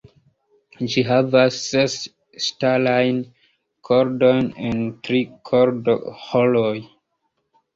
Ĝi 0.93 1.01
havas 1.09 1.59
ses 1.65 1.97
ŝtalajn 2.45 3.19
kordojn 3.91 4.49
en 4.71 4.83
tri 5.09 5.23
kordoĥoroj. 5.51 6.77